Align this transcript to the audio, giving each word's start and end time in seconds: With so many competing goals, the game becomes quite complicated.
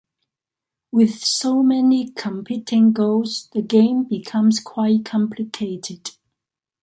With 0.91 1.23
so 1.23 1.61
many 1.61 2.09
competing 2.09 2.91
goals, 2.91 3.49
the 3.53 3.61
game 3.61 4.01
becomes 4.03 4.59
quite 4.59 5.05
complicated. 5.05 6.09